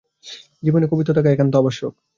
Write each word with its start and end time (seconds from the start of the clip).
জীবনে 0.63 0.85
কবিত্ব 0.87 1.11
থাকা 1.17 1.29
একান্ত 1.31 1.53
আবশ্যক। 1.55 1.93